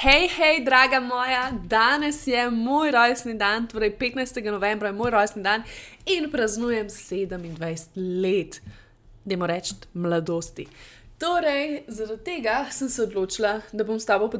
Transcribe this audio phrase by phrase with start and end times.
[0.00, 4.40] Hej, hej, draga moja, danes je moj rojstni dan, torej 15.
[4.48, 5.62] novembra je moj rojstni dan
[6.06, 8.62] in praznujem 27 let,
[9.24, 10.64] da moram reči, mladosti.
[11.20, 14.30] Torej, zaradi tega sem se odločila, da bom s tabo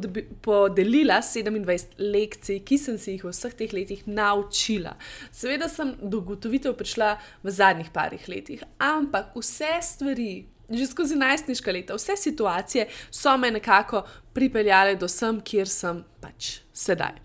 [0.41, 4.95] podelila 27 lekcij, ki sem si jih v vseh teh letih naučila.
[5.29, 11.73] Seveda sem do ugotovitev prišla v zadnjih parih letih, ampak vse stvari, že skozi najstniška
[11.73, 17.19] leta, vse situacije so me nekako pripeljale do sem, kjer sem pač sedaj.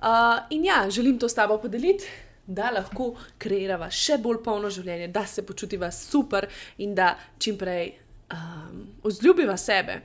[0.00, 2.04] Uh, in ja, želim to s tabo podeliti,
[2.46, 7.92] da lahko kreiramo še bolj polno življenje, da se počutiva super in da čim prej
[8.34, 10.00] um, vzljubiva sebe.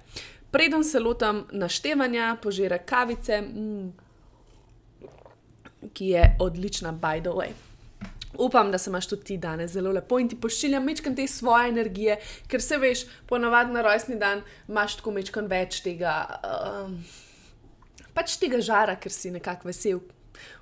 [0.52, 3.94] Preden se lotam naštevanja, požira kavice, mm,
[5.94, 7.65] ki je odlična, by the way.
[8.40, 11.70] Upam, da se imaš tudi ti danes zelo lepo in ti pošiljam mečkam te svoje
[11.70, 16.16] energije, ker se veš, ponavadi na rojstni dan imaš tako mečkam več tega,
[16.86, 17.00] um,
[18.14, 20.04] pač tega žara, ker si nekako vesel.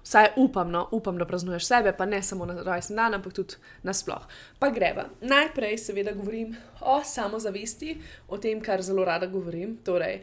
[0.04, 3.56] Vsaj upam, no, upam, da praznuješ sebe, pa ne samo na rojstni dan, ampak tudi
[3.84, 4.26] nasploh.
[4.60, 5.08] Pa greva.
[5.22, 9.78] Najprej, seveda, govorim o samozavesti, o tem, kar zelo rada govorim.
[9.86, 10.22] Torej,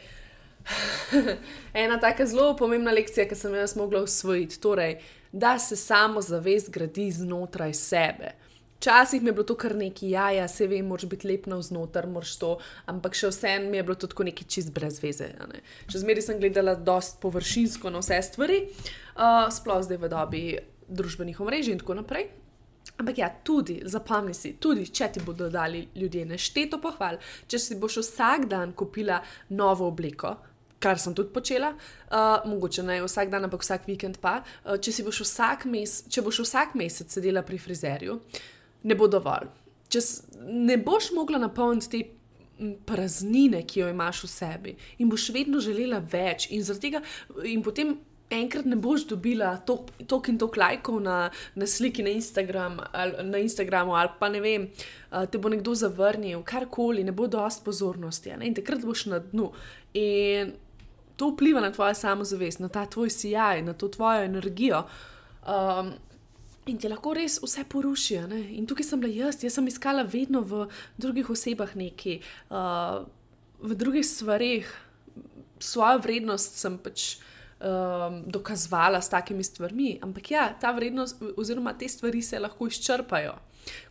[1.85, 4.61] ena tako zelo pomembna lekcija, ki sem jo jaz mogla usvojiti.
[4.61, 5.01] Torej,
[5.33, 8.33] da se samozavest gradi znotraj sebe.
[8.81, 11.59] Včasih mi je bilo to kar neki, ja, ja, se vem, moraš biti lep na
[11.61, 12.55] vznoter, moraš to,
[12.89, 15.29] ampak še vsem mi je bilo to tako neki čist brez veze.
[15.85, 18.63] Še zmeraj sem gledala dost površinsko na vse stvari,
[19.19, 20.45] uh, sploh zdaj v dobi
[20.89, 22.31] družbenih omrežij in tako naprej.
[22.97, 27.77] Ampak ja, tudi, zapomni si, tudi če ti bodo dali ljudje nešteto pohval, če si
[27.77, 29.21] boš vsak dan kupila
[29.53, 30.39] novo obliko,
[30.81, 34.41] kar sem tudi počela, uh, mogoče ne vsak dan, ampak vsak vikend pa.
[34.65, 35.23] Uh, če, boš
[35.69, 38.21] mes če boš vsak mesec sedela pri frizerju,
[38.89, 39.51] ne bo dovolj.
[39.93, 40.01] Če
[40.49, 46.01] ne boš mogla napolniti te praznine, ki jo imaš v sebi, in boš vedno želela
[46.01, 47.05] več, in, tega,
[47.45, 47.99] in potem.
[48.31, 51.15] Enkrat ne boš dobila toliko in toliko lajkov na,
[51.59, 54.69] na sliki na, Instagram, ali, na Instagramu, ali pa ne vem,
[55.33, 58.31] te bo nekdo zavrnil, karkoli, ne bo dosti pozornosti.
[58.47, 59.49] In takrat boš na dnu.
[59.99, 60.55] In
[61.21, 64.85] to vpliva na tvojo samozavest, na ta tvoj sijaj, na to tvojo energijo.
[65.45, 65.93] Um,
[66.67, 68.27] in ti lahko res vse porušijo.
[68.31, 68.41] Ne?
[68.57, 70.67] In tukaj sem bila jaz, jaz sem iskala vedno v
[71.01, 73.03] drugih osebah nekaj, uh,
[73.61, 74.71] v drugih stvarih,
[75.61, 77.19] svojo vrednost sem pač.
[77.61, 83.35] Um, dokazovala s takimi stvarmi, ampak ja, ta vrednost, oziroma te stvari se lahko izčrpajo.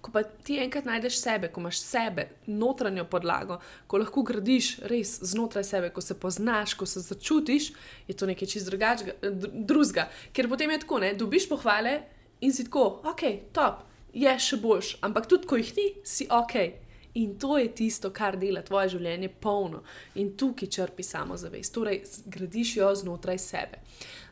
[0.01, 5.17] Ko pa ti enkrat najdeš sebe, ko imaš sebe, notranjo podlago, ko lahko gradiš res
[5.31, 7.71] znotraj sebe, ko se poznaš, ko se začutiš,
[8.07, 10.09] je to nekaj čist drugega.
[10.33, 11.99] Ker potem je tako, ne, dobiš pohvale
[12.41, 16.88] in si tako, ok, top, je še boljš, ampak tudi ko jih ni, si ok.
[17.13, 19.81] In to je tisto, kar dela tvoje življenje polno
[20.21, 23.81] in tukaj črpi samozavest, torej gradiš jo znotraj sebe.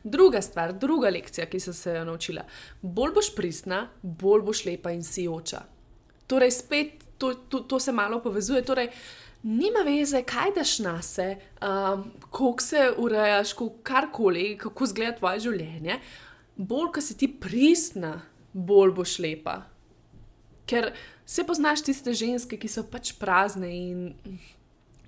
[0.03, 2.45] Druga stvar, druga lekcija, ki sem se jo naučila.
[2.81, 5.63] Bolj boš pristna, bolj boš lepa in sijoča.
[6.27, 8.61] Torej, spet to, to, to se malo povezuje.
[8.61, 8.91] Torej,
[9.43, 15.99] nima veze, kaj daš na se, um, kako se urejaš, karkoli, kako izgleda tvoje življenje.
[16.57, 18.19] Bolj, ko si ti pristna,
[18.53, 19.61] bolj boš lepa.
[20.67, 20.91] Ker
[21.25, 24.39] se poznaš tiste ženske, ki so pač prazne in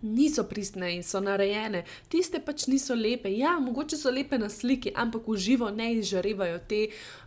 [0.02, 3.32] niso pristne in so narejene, tiste pač niso lepe.
[3.36, 6.86] Ja, mogoče so lepe na sliki, ampak v živo ne izžarevajo te,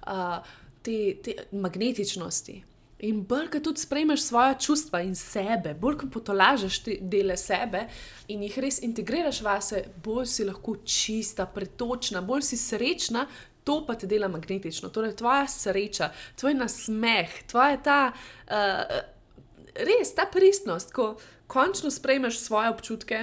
[0.09, 0.39] uh,
[0.83, 2.63] te, te magnetičnosti.
[3.03, 7.89] In bolj, ko tudi sprejmeš svoje čustva in sebe, bolj, ko potolažeš te dele sebe
[8.31, 13.27] in jih res integriraš vase, bolj si lahko čista, pretočna, bolj si srečna,
[13.65, 14.89] to pa te dela magnetično.
[14.89, 18.01] Torej, tvoja sreča, tvoj nasmeh, tvoja ta,
[18.49, 18.97] uh,
[19.87, 21.15] res ta pristnost, ko
[21.47, 23.23] končno sprejmeš svoje občutke.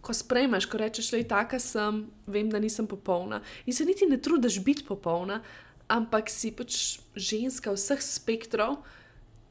[0.00, 3.40] Ko sprejmeš, ko rečeš, da je tako, sem, vem, da nisem popolna.
[3.66, 5.40] In se niti ne trudiš biti popolna,
[5.88, 8.78] ampak si pač ženska vseh spektrov,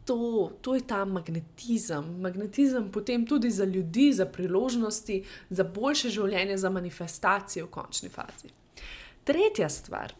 [0.07, 2.21] to, to je ta magnetizem.
[2.23, 8.53] Magnetizem potem tudi za ljudi, za priložnosti, za boljše življenje, za manifestacije v končni fazi.
[9.27, 10.13] Tretja stvar,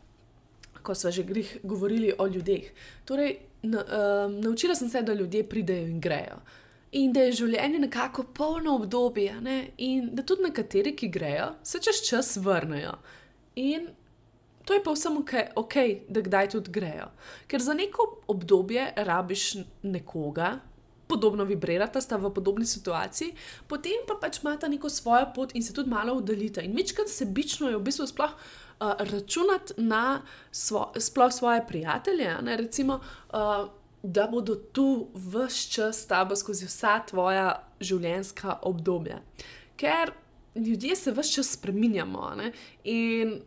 [0.83, 1.23] ko smo že
[1.63, 2.71] govorili o ljudeh.
[3.05, 6.41] Torej, na, um, naučila sem se, da ljudje pridejo in grejo.
[6.91, 9.71] In da je življenje nekako polno obdobje, ne?
[9.77, 12.97] in da tudi nekateri, ki grejo, se čez čas vrnejo.
[13.55, 13.89] In
[14.67, 17.07] to je pa vsem ok, okay, da kdaj tudi grejo.
[17.47, 19.53] Ker za neko obdobje rabiš
[19.83, 20.57] nekoga,
[21.07, 23.31] podobno vibrirata, sta v podobni situaciji,
[23.67, 26.61] potem pa pač imata neko svojo pot in se tudi malo udalita.
[26.61, 28.35] In večkrat sebično je v bistvu sploh
[28.79, 30.21] uh, računati na
[30.51, 32.99] svo, sploh svoje prijatelje, ne, recimo,
[33.33, 33.69] uh,
[34.03, 39.19] da bodo tu vse čas s tabo skozi vsa tvoja življenjska obdobja.
[39.77, 40.11] Ker
[40.55, 42.51] ljudje se vse čas spreminjamo ne,
[42.83, 43.39] in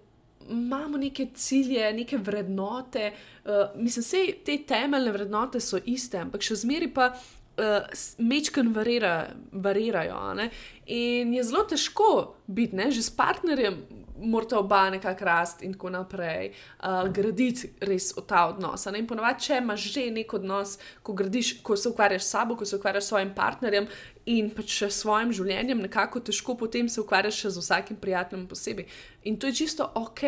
[0.50, 3.12] imamo neke cilje, neke vrednote.
[3.44, 9.30] Uh, mislim, da te temeljne vrednote so iste, ampak še zmeraj pa uh, mečken varira,
[9.52, 10.20] varirajo.
[10.34, 10.50] Ne?
[10.86, 12.10] In je zelo težko
[12.46, 12.90] biti, ne?
[12.90, 13.82] že s partnerjem,
[14.20, 16.52] morate oba nekako rasti in tako naprej,
[16.82, 18.86] uh, graditi res v ta odnos.
[18.86, 22.64] In ponovadi, če imaš že nek odnos, ko, gradiš, ko se ukvarjaš s sabo, ko
[22.64, 23.88] se ukvarjaš s svojim partnerjem
[24.26, 28.88] in pač s svojim življenjem, nekako težko potem se ukvarjaš še z vsakim prijateljem posebej.
[29.24, 30.24] In to je čisto ok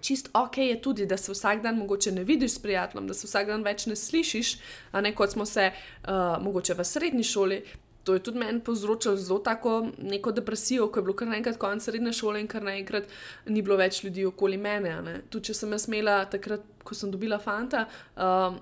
[0.00, 3.26] čist ok je tudi, da se vsak dan mogoče ne vidiš s prijateljem, da se
[3.26, 4.56] vsak dan več ne slišiš,
[4.92, 7.62] ne kot smo se uh, mogoče v srednji šoli.
[8.06, 11.82] To je tudi meni povzročilo zelo tako neko depresijo, ko je bilo kar naenkrat konec
[11.82, 13.10] srednje šole in kar naenkrat
[13.50, 15.22] ni bilo več ljudi okoli mene.
[15.26, 17.88] Tudi če sem jaz imela takrat, ko sem dobila fanta.
[18.14, 18.54] Uh,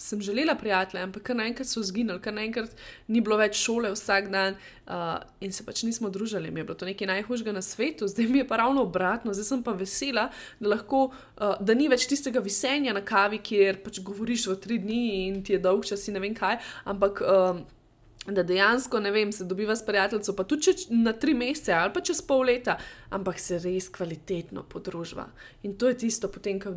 [0.00, 2.70] sem želela prijatelje, ampak kar naenkrat so zginili, kar naenkrat
[3.08, 6.50] ni bilo več šole vsak dan uh, in se pač nismo družili.
[6.50, 9.48] Mi je bilo to nekaj najhujšega na svetu, zdaj mi je pa ravno obratno, zdaj
[9.48, 10.28] sem pa vesela,
[10.60, 14.80] da, lahko, uh, da ni več tistega visenja na kavi, kjer pač govoriš v tri
[14.80, 16.62] dni in ti je dolg čas in ne vem kaj.
[16.88, 17.22] Ampak.
[17.26, 17.78] Uh,
[18.26, 22.02] Da dejansko, ne vem, se dobiva s prijateljem, pa tudi na tri mesece ali pa
[22.04, 22.76] čez pol leta,
[23.10, 25.30] ampak se res kvalitetno podružba.
[25.62, 26.74] In to je tisto, potem, ko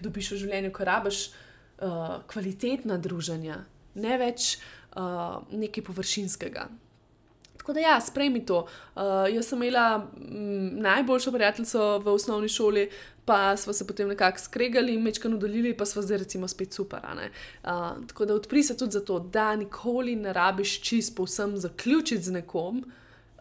[0.00, 3.62] dobiš v življenju, ko rabiš uh, kvalitetna druženja,
[3.94, 4.58] ne več
[4.92, 6.68] uh, nekaj površinskega.
[7.62, 8.66] Tako da, ja, sprejmi to.
[8.96, 12.88] Uh, jaz sem imela m, najboljšo prijateljico v osnovni šoli,
[13.24, 16.98] pa smo se potem nekako skregali, mečkano dolili, pa smo zdaj recimo spet super.
[17.06, 17.70] Uh,
[18.06, 22.84] tako da odpri se tudi zato, da nikoli ne rabiš čist povsem zaključiti z nekom.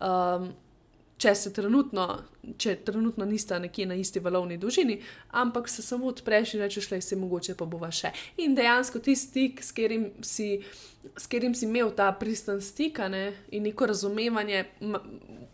[0.02, 0.54] Um,
[1.22, 2.06] če se trenutno,
[2.58, 4.98] če trenutno nista nekje na isti valovni dolžini,
[5.38, 8.12] ampak se samo odpreš in rečeš, da se mogoče pa bova še.
[8.42, 10.50] In dejansko ti stik, s katerim si,
[11.14, 14.66] s katerim si imel ta pristan stik ne, in neko razumevanje,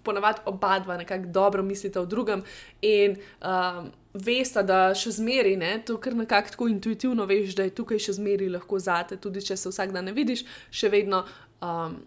[0.07, 2.45] ponavadi oba dva nekako dobro mislite o drugem.
[2.81, 7.73] In, um, Veste, da še zmeri, ne, to kar nekako tako intuitivno veš, da je
[7.77, 10.41] tukaj še zmeri lahko zate, tudi če se vsak dan ne vidiš,
[10.73, 11.19] še vedno
[11.61, 11.99] um,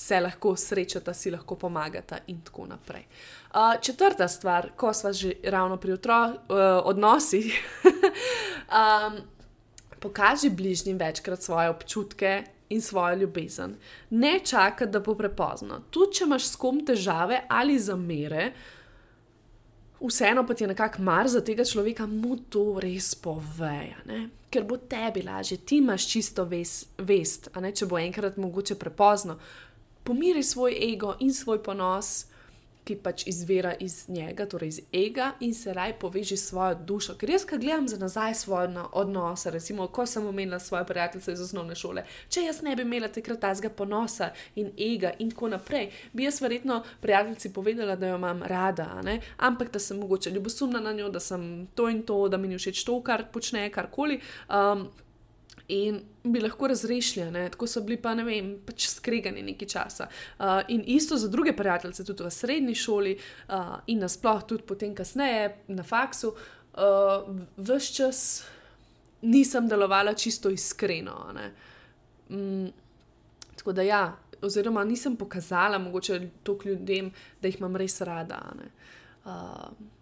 [0.00, 3.04] se lahko srečata, si lahko pomagata, in tako naprej.
[3.50, 7.58] Uh, četrta stvar, ko smo že ravno pri otrocih, uh, odnosih,
[8.80, 9.20] um,
[10.00, 13.76] pokaži bližnjim večkrat svoje občutke in svojo ljubezen.
[14.10, 15.82] Ne čaka, da bo prepozno.
[15.90, 18.52] Tudi če imaš s kom težave ali zamere,
[20.00, 24.00] vseeno pa ti je nekako mar za tega človeka, mu to res poveja.
[24.50, 28.78] Ker bo tebi lažje, ti imaš čisto ves, vest, a ne če bo enkrat mogoče
[28.80, 29.36] prepozno
[30.04, 32.30] pomiri svoj ego in svoj ponos,
[32.84, 37.14] ki pač izvira iz njega, torej iz ega, in se raj poveži s svojo dušo.
[37.20, 41.40] Ker jaz, ki gledam za nazaj svoje odnose, recimo, ko sem omenila svoje prijatelje iz
[41.40, 45.90] osnovne šole, če jaz ne bi imela takrat tazga ponosa in ega in tako naprej,
[46.12, 48.88] bi jaz verjetno prijateljici povedala, da jo imam rada,
[49.36, 52.58] ampak da sem mogoče ljubosumna na njo, da sem to in to, da mi ni
[52.58, 54.20] všeč to, kar počne, karkoli.
[54.48, 54.88] Um,
[55.70, 60.08] in bi lahko razrešili, tako so bili pa ne vem, pač skregani nekaj časa.
[60.38, 64.94] Uh, in isto za druge prijatelje, tudi v srednji šoli uh, in nasplošno tudi potem,
[64.94, 68.24] kasneje na faksu, uh, vse čas
[69.22, 71.34] nisem delovala čisto iskreno.
[72.30, 72.66] Mm,
[73.56, 74.16] tako da ja.
[74.42, 77.10] Oziroma, nisem pokazala mogoče toliko ljudem,
[77.42, 78.38] da jih imam res rada.
[79.24, 79.32] Uh,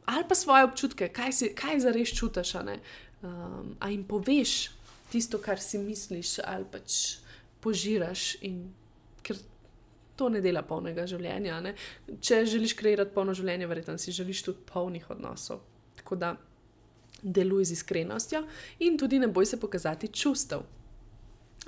[0.06, 2.54] ali pa svoje občutke, kaj, si, kaj za res čutiš.
[2.54, 4.70] Um, a jim poveš,
[5.12, 7.18] tisto, kar si misliš, ali pač
[7.64, 8.36] požiraš.
[9.22, 9.40] Ker
[10.18, 11.60] to ne dela polnega življenja.
[11.64, 11.74] Ne?
[12.20, 15.62] Če želiš kreirati polno življenje, verjetno si želiš tudi polnih odnosov.
[16.00, 16.34] Tako da
[17.22, 18.44] deluj z iskrenostjo
[18.84, 20.62] in tudi ne boj se pokazati čustev.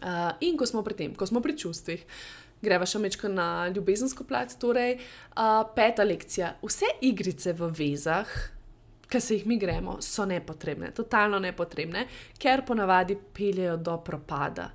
[0.00, 2.04] Uh, in ko smo pri tem, ko smo pri čustvih.
[2.60, 4.52] Greva še mečko na ljubezensko plat.
[4.60, 6.54] Torej, uh, peta lekcija.
[6.64, 8.30] Vse igrice v vezah,
[9.10, 12.06] ki se jih mi gremo, so nepotrebne, totalno nepotrebne,
[12.38, 14.70] ker ponavadi peljejo do propada.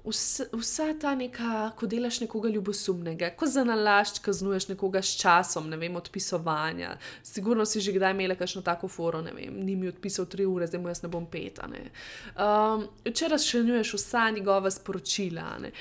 [0.00, 5.68] Vsa, vsa ta neka, ko delaš nekoga ljubosumnega, ko za nalašč kaznuješ nekoga s časom,
[5.68, 6.94] ne vem, odpisovanja.
[7.22, 10.66] Sigurno si že kdaj imel kakšno tako foro, ne vem, ni mi odpisal tri ure,
[10.66, 11.68] zdaj mu jaz ne bom peta.
[11.68, 11.90] Ne.
[12.32, 15.58] Um, če razširjuješ vsa njegova sporočila.
[15.60, 15.74] Ne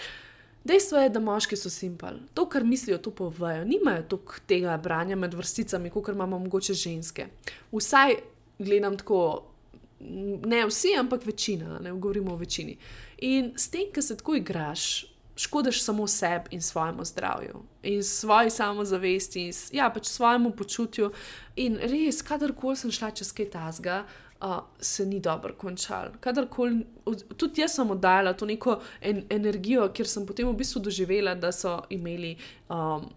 [0.69, 2.19] Dejstvo je, da moški so simpel.
[2.37, 3.65] To, kar mislijo, to povejo.
[3.65, 7.25] Nimajo toliko tega branja med vrsticami, kot imamo mogoče ženske.
[7.71, 8.19] Vsaj
[8.59, 9.21] gledam tako,
[10.45, 12.77] ne vsi, ampak večina, ne govorimo o večini.
[13.17, 18.49] In s tem, ki se tako igraš, škodiš samo sebi in svojemu zdravju, in svoji
[18.49, 21.11] samozavesti, in ja, pač svojemu počutju.
[21.55, 24.28] In res, kadarkoli sem šla čez kaj tasga, uh,
[24.79, 26.13] se ni dobro končal.
[26.19, 26.85] Kadarkoli,
[27.37, 31.51] tudi jaz sem oddajala to neko en energijo, ker sem potem v bistvu doživela, da
[31.51, 32.35] so imeli.
[32.69, 33.09] Um,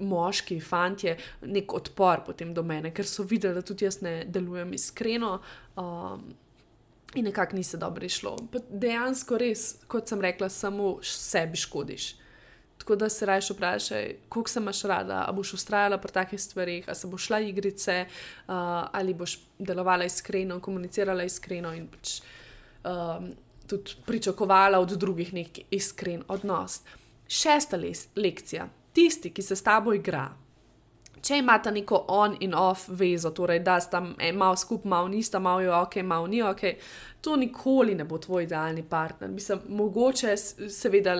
[0.00, 1.12] Moški, fanti,
[1.44, 5.34] nek odpor potem do mene, ker so videli, da tudi jaz ne delujem iskreno,
[5.76, 6.22] um,
[7.14, 8.32] in nekako ni se dobro išlo.
[8.50, 12.14] Pa dejansko, res, kot sem rekla, samo sebi škodiš.
[12.80, 16.84] Tako da se raje vprašaj, koliko se imaš rada, ali boš ustrajala pri takih stvarih,
[16.88, 18.54] ali se boš šla igrice, uh,
[18.92, 22.14] ali boš delovala iskreno, komunicirala iskreno in pač,
[22.84, 23.28] um,
[23.68, 26.80] tudi pričakovala od drugih nek iskren odnos.
[27.28, 27.76] Šesta
[28.16, 28.68] lekcija.
[28.92, 30.30] Tisti, ki se s tabo igra,
[31.22, 35.60] če imata neko on in off vezo, torej da sta malo skupaj, malo nista, malo
[35.60, 36.62] je ok, malo ni ok,
[37.20, 39.30] to nikoli ne bo tvoj idealni partner.
[39.30, 40.36] Mislim, mogoče,
[40.70, 41.18] seveda,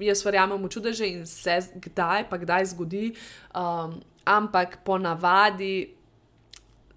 [0.00, 3.12] jaz verjamem v čudeže in se kdaj, pa kdaj zgodi,
[3.54, 5.94] um, ampak ponavadi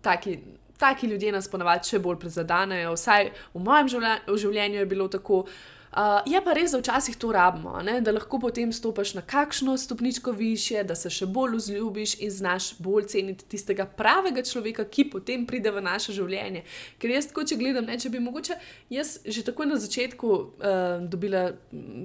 [0.01, 0.40] taki.
[0.82, 3.92] Taki ljudje nas ponavadi še bolj prizadanejo, vsaj v mojem
[4.34, 5.44] življenju je bilo tako.
[5.44, 7.98] Uh, Uh, je pa res, da včasih to rabimo, ne?
[8.02, 12.70] da lahko potem stopiš na kakšno stopničko više, da se še bolj vzljubiš in znaš
[12.80, 16.64] bolj ceniti tistega pravega človeka, ki potem pride v naše življenje.
[16.96, 18.56] Ker jaz, tako, če gledam, ne, če bi mogoče
[18.96, 21.50] jaz že takoj na začetku uh, dobila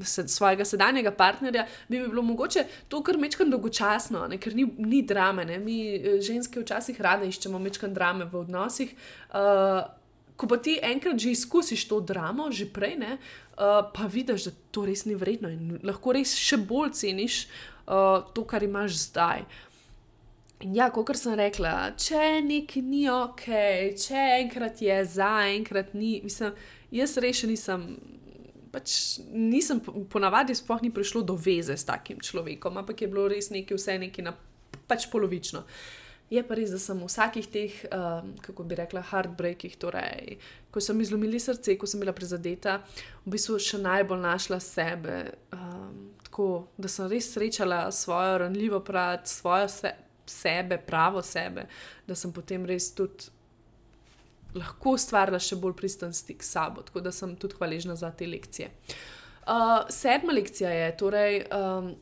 [0.03, 4.41] se, svojega sedanjega partnerja, bi, bi bilo mogoče to kar mečkam dolgočasno, ne?
[4.43, 5.47] ker ni, ni drame.
[5.47, 5.61] Ne?
[5.63, 8.99] Mi eh, ženske včasih rade iščemo mečkam drame v odnosih.
[9.31, 9.87] Uh,
[10.37, 13.13] ko pa ti enkrat že izkusiš to dramo, že prej, ne,
[13.57, 17.47] uh, pa vidiš, da to res ni vredno in lahko res še bolj ceniš
[17.89, 19.47] uh, to, kar imaš zdaj.
[20.65, 23.45] In ja, kot sem rekla, če nekaj ni ok,
[24.01, 26.57] če enkrat je za, enkrat ni, mislim,
[26.93, 27.89] jaz res še nisem.
[28.73, 28.93] Pač
[29.33, 29.79] nisem,
[30.13, 33.95] ponavadi, sploh ni prišlo do veze s takim človekom, ampak je bilo res nekaj, vse
[34.03, 34.35] nekaj na
[34.89, 35.63] pač polovično.
[35.65, 40.41] Uh, Je pa res, da sem v vsakih teh, um, kako bi rekla, heartbreakih, torej,
[40.75, 42.81] ko sem izlomila srce, ko sem bila prizadeta,
[43.23, 45.21] v bistvu še najbolj našla sebe.
[45.55, 49.95] Um, tako da sem res srečala svojo ranljivo plat, svojo se,
[50.27, 51.69] sebe, pravo sebe,
[52.09, 53.31] da sem potem res tudi
[54.57, 56.83] lahko ustvarila še bolj pristen stik s sabo.
[56.83, 58.73] Tako da sem tudi hvaležna za te lekcije.
[59.47, 61.45] Uh, sedma lekcija je torej.
[61.55, 61.95] Um,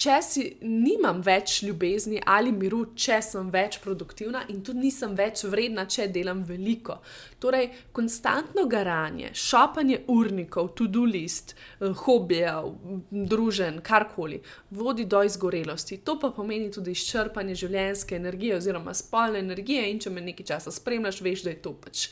[0.00, 5.42] če si nimam več ljubezni ali miru, če sem več produktivna in tudi nisem več
[5.44, 6.96] vredna, če delam veliko.
[7.42, 12.72] Torej, konstantno garanje, šopanje urnikov, to-do list, eh, hobijev,
[13.10, 14.40] družen, karkoli,
[14.70, 16.00] vodi do izgorelosti.
[16.04, 20.72] To pa pomeni tudi izčrpanje življenjske energije oziroma spolne energije in če me nekaj časa
[20.72, 22.08] spremljaš, veš, da je to pač.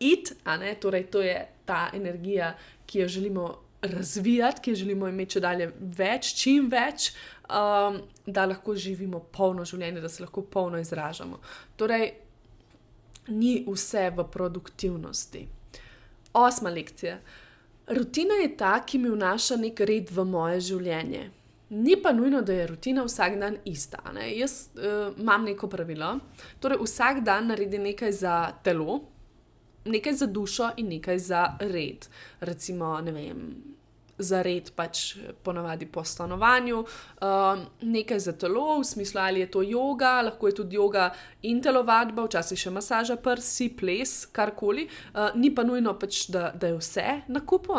[0.00, 0.32] It,
[0.80, 2.54] torej, to je ta energija,
[2.86, 7.10] ki jo želimo razvijati, ki želimo imeti če dalje več, čim več,
[7.48, 11.40] um, da lahko živimo polno življenje, da se lahko polno izražamo.
[11.76, 12.12] Torej,
[13.28, 15.46] ni vse v produktivnosti.
[16.32, 17.18] Osma lekcija.
[17.90, 21.30] Rutina je ta, ki mi vnaša nek red v moje življenje.
[21.70, 24.02] Ni pa nujno, da je rutina vsak dan ista.
[24.14, 24.26] Ne?
[24.34, 26.16] Jaz uh, imam neko pravilo,
[26.62, 29.00] torej vsak dan naredim nekaj za telo,
[29.84, 32.08] nekaj za dušo in nekaj za red.
[32.40, 33.44] Recimo, ne vem,
[34.20, 39.62] za red, pač ponavadi po stanovanju, uh, nekaj za telo, v smislu ali je to
[39.62, 41.10] yoga, lahko je tudi yoga
[41.42, 44.86] in telovadba, včasih še masaža prsi, ples, karkoli.
[45.14, 47.76] Uh, ni pa nujno, pač, da, da je vse na kupu,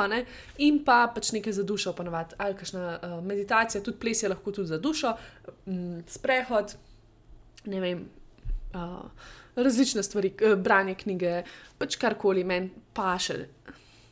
[0.57, 4.51] in pa pač nekaj za dušo, ponavadi ali kakšna uh, meditacija, tudi ples je lahko
[4.51, 5.13] tudi za dušo,
[5.65, 6.75] um, sprehod,
[7.65, 8.09] ne vem.
[8.73, 11.43] Uh, Različne stvari, branje knjige,
[11.77, 13.45] pač karkoli meni paše.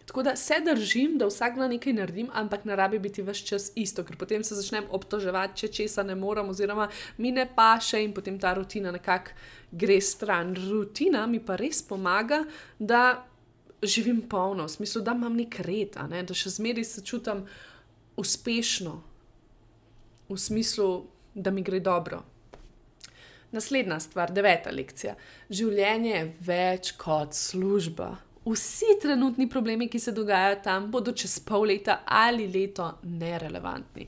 [0.09, 3.71] Tako da se držim, da vsak dan nekaj naredim, ampak ne rabi biti vse čas
[3.75, 8.13] isto, ker potem se začnem obtoževati, če česa ne morem, oziroma mi ne paše in
[8.13, 9.37] potem ta rutina nekako
[9.71, 10.55] gre stran.
[10.57, 12.41] Rutina mi pa res pomaga,
[12.79, 13.21] da
[13.83, 16.23] živim polno, v smislu, da imam nek red, ne?
[16.23, 17.45] da še zmeraj se čutim
[18.17, 18.97] uspešno,
[20.29, 20.89] v smislu,
[21.35, 22.23] da mi gre dobro.
[23.51, 25.15] Naslednja stvar, deveta lekcija.
[25.49, 28.15] Življenje je več kot služba
[28.45, 34.07] vsi trenutni problemi, ki se dogajajo tam, bodo čez pol leta ali leto nerelevantni.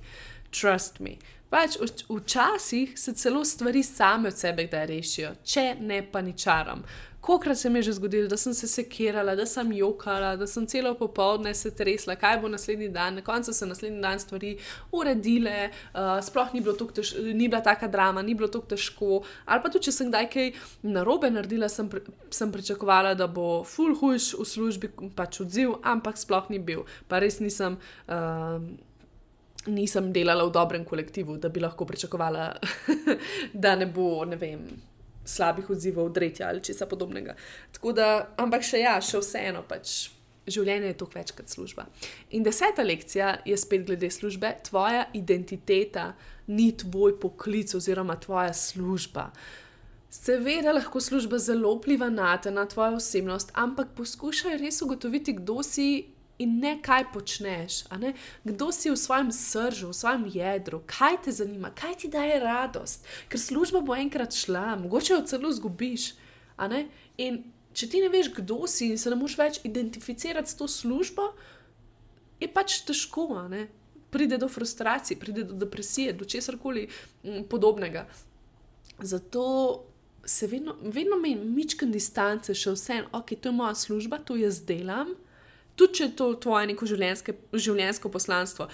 [0.51, 1.15] Trust me.
[1.51, 1.75] Pač
[2.09, 6.83] včasih se celo stvari same od sebe da rešijo, če ne pa ničaram.
[7.21, 10.65] Kokrat se mi je že zgodilo, da sem se sekirala, da sem jokala, da sem
[10.67, 14.55] celo popoldne se tresla, kaj bo naslednji dan, na koncu so naslednji dan stvari
[14.91, 19.21] uredile, uh, sploh ni, bilo tež, ni bila taka drama, ni bilo tako težko.
[19.45, 23.65] Ali pa tudi, če sem kdaj kaj narobe naredila, sem, pri, sem pričakovala, da bo
[23.67, 26.87] full hujš v službi pač odziv, ampak sploh ni bil.
[27.11, 27.77] Pa res nisem.
[28.07, 28.71] Uh,
[29.69, 32.47] Nisem delala v dobrem kolektivu, da bi lahko pričakovala,
[33.65, 34.63] da ne bo, ne vem,
[35.25, 37.35] slabih odzivov, dretja ali česa podobnega.
[37.93, 38.07] Da,
[38.41, 40.09] ampak še ja, še vseeno pač.
[40.49, 41.85] Življenje je toliko več kot služba.
[42.33, 44.55] In deseta lekcija je spet glede službe.
[44.65, 46.15] Tvoja identiteta
[46.49, 49.29] ni tvoj poklic oziroma tvoja služba.
[50.11, 55.61] Seveda lahko služba zelo vpliva na te, na tvojo osebnost, ampak poskušaj res ugotoviti, kdo
[55.63, 56.10] si
[56.41, 57.83] in ne kaj počneš.
[58.01, 58.13] Ne?
[58.43, 63.05] Kdo si v svojem sržu, v svojem jedru, kaj te zanima, kaj ti daje radost,
[63.29, 66.13] ker služba bo enkrat šla, mogoče jo celo zgubiš.
[67.21, 67.43] In
[67.73, 71.31] če ti ne veš, kdo si in se ne moreš več identificirati s to službo,
[72.41, 73.29] je pač težko.
[74.11, 76.89] Pride do frustracij, pride do depresije, do česar koli
[77.23, 78.09] mm, podobnega.
[78.99, 79.43] Zato
[80.27, 84.59] se vedno, vedno menim, mičkam distance, še vseeno, ok, to je moja služba, to jaz
[84.67, 85.15] delam
[85.81, 88.67] tudi če je to tvoje neko življenjsko poslanstvo.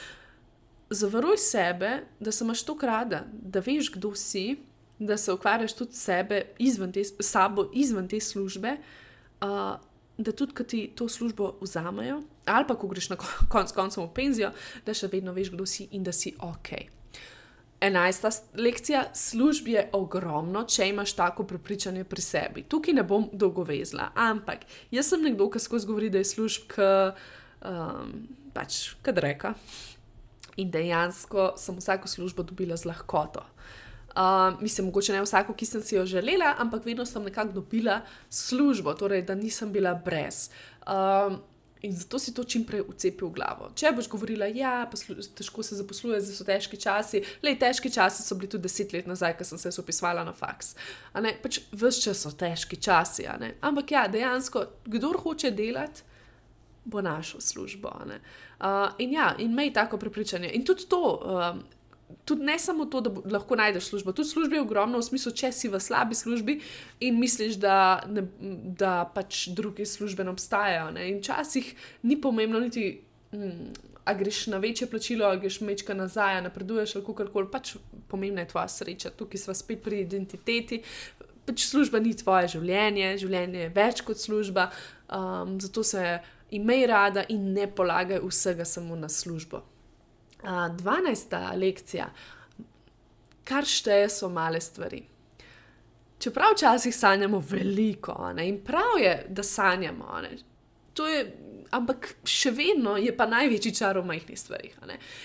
[0.90, 4.60] Zavaruj sebe, da se imaš to rada, da veš, kdo si,
[5.00, 8.78] da se ukvarjaš tudi sebe izven te, sabo izven te službe,
[9.44, 9.76] uh,
[10.18, 13.18] da tudi, ko ti to službo vzamejo, ali pa ko greš na
[13.52, 14.54] konc koncev v penzijo,
[14.86, 16.97] da še vedno veš, kdo si in da si ok.
[17.82, 22.64] Enajsta lekcija služb je ogromno, če imaš tako prepričanje pri sebi.
[22.66, 26.66] Tukaj ne bom dolgo vezla, ampak jaz sem nekdo, ki skozi govori, da je služb,
[26.74, 26.88] ki
[27.62, 28.16] um,
[28.54, 29.54] pač kad reka.
[30.58, 33.46] In dejansko sem vsako službo dobila z lahkoto.
[34.18, 38.00] Uh, mislim, mogoče ne vsako, ki sem si jo želela, ampak vedno sem nekako dobila
[38.30, 40.50] službo, torej da nisem bila brez.
[40.82, 41.38] Uh,
[41.88, 43.70] In zato si to čim prej ucepil v glavo.
[43.78, 47.92] Če boš govorila, da ja, je težko se zaposluje, da so težki časi, le težki
[47.94, 50.76] časi so bili tudi deset let nazaj, ko sem se opisovala na faks.
[51.14, 53.30] Pač Vse čas so težki časi.
[53.64, 56.04] Ampak ja, dejansko, kdo hoče delati,
[56.88, 57.92] bo našel službo.
[58.60, 60.52] Uh, in ja, in imej tako prepričanje.
[60.56, 61.64] In tudi to, um,
[62.26, 65.52] tudi ne samo to, da lahko najdeš službo, tudi službe je ogromno, v smislu, če
[65.52, 66.60] si v slabi službi
[67.00, 68.24] in misliš, da, ne,
[68.80, 70.92] da pač druge službe ne obstajajo.
[70.96, 71.10] Ne?
[71.12, 73.02] In včasih ni pomembno niti.
[73.36, 73.76] Mm,
[74.08, 77.74] A greš na večje plačilo, ali greš mečka nazaj, napreduješ ali kako koli, pač
[78.08, 79.10] pomembna je tvoja sreča.
[79.12, 80.80] Tukaj smo spet pri identiteti.
[81.44, 84.70] Pač služba ni tvoje življenje, življenje je več kot služba,
[85.12, 86.06] um, zato se
[86.56, 89.66] imej rada in ne polagaj vsega samo na službo.
[90.44, 91.58] 12.
[91.58, 92.10] lekcija,
[93.44, 95.04] kar šteje, so male stvari.
[96.20, 100.38] Čeprav včasih sanjamo veliko, ne, in prav je, da sanjamo, ne,
[101.08, 101.38] je,
[101.72, 104.78] ampak še vedno je pa največji čar v majhnih stvarih.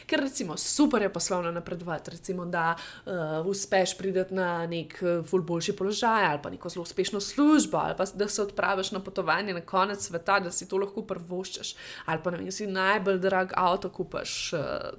[0.06, 5.76] Ker recimo super je poslovno napredovati, recimo, da uh, uspeš priti na nek uh, boljši
[5.76, 9.60] položaj ali pa neko zelo uspešno službo, ali pa da se odpraviš na potovanje na
[9.60, 11.74] konec sveta, da si to lahko prvoščeš,
[12.06, 14.52] ali pa vem, si najbolj drag avto kupaš.
[14.52, 14.92] Uh,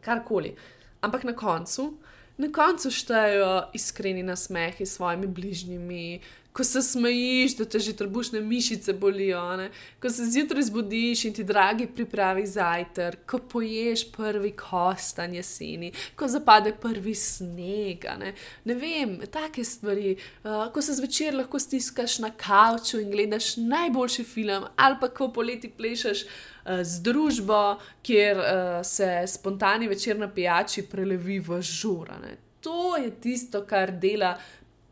[0.00, 0.56] karkoli.
[1.00, 1.98] Ampak na koncu,
[2.38, 6.20] na koncu štejejo iskreni nasmehi s svojimi bližnjimi,
[6.52, 9.70] ko se smejiš, da te že trebušne mišice bolijo, ne?
[10.00, 16.28] ko se zjutraj zbudiš in ti dragi pripravi zajtrk, ko poješ prvi kostan jeseni, ko
[16.28, 18.04] zapade prvi sneg.
[18.18, 18.34] Ne?
[18.64, 24.24] ne vem, take stvari, uh, ko se zvečer lahko stiskaš na kavču in gledaš najboljši
[24.24, 26.26] film, ali pa ko poleti plešeš.
[26.62, 28.44] Eh, z družbo, kjer uh,
[28.86, 32.36] se spontani večer na pijači prelevi v žurane.
[32.60, 34.36] To je tisto, kar dela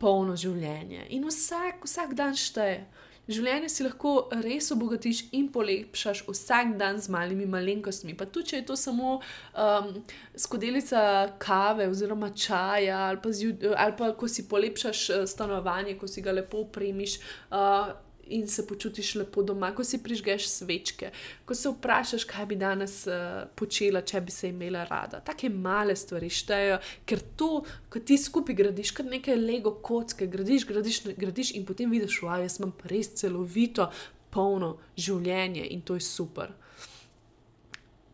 [0.01, 1.05] polno življenje.
[1.15, 2.83] In vsak, vsak dan šteje.
[3.31, 4.11] Življenje si lahko
[4.41, 8.15] res obogatiš in polepšaš vsak dan z malimi malenkostmi.
[8.17, 9.91] Pa tudi, če je to samo um,
[10.35, 11.03] skodelica
[11.41, 16.25] kave oziroma čaja, ali pa, zjud, ali pa ko si polepšaš eh, stanovanje, ko si
[16.25, 17.19] ga lepo upremiš.
[17.53, 17.93] Uh,
[18.27, 21.11] in se počutiš lepo doma, ko si prižgeš svečke,
[21.45, 25.19] ko se vprašaš, kaj bi danes uh, počela, če bi se imela rada.
[25.25, 27.51] Take male stvari štejejo, ker to,
[27.89, 32.41] ko ti skupaj gradiš, kar nekaj lego kocke, gradiš, gradiš, gradiš in potem vidiš, da
[32.43, 33.91] jaz imam res celovito,
[34.31, 36.53] polno življenje in to je super.